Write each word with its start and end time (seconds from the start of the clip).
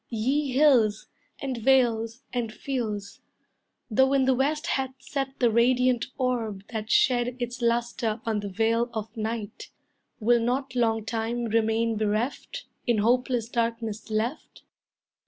Ye 0.09 0.53
hills, 0.53 1.05
and 1.43 1.57
vales, 1.57 2.23
and 2.33 2.51
fields, 2.51 3.21
Though 3.91 4.13
in 4.13 4.25
the 4.25 4.33
west 4.33 4.65
hath 4.65 4.95
set 4.97 5.37
the 5.37 5.51
radiant 5.51 6.07
orb 6.17 6.63
That 6.73 6.89
shed 6.89 7.35
its 7.37 7.61
lustre 7.61 8.19
on 8.25 8.39
the 8.39 8.49
veil 8.49 8.89
of 8.95 9.15
night, 9.15 9.69
Will 10.19 10.39
not 10.41 10.73
long 10.73 11.05
time 11.05 11.43
remain 11.45 11.97
bereft, 11.97 12.65
In 12.87 12.97
hopeless 12.97 13.47
darkness 13.47 14.09
left? 14.09 14.63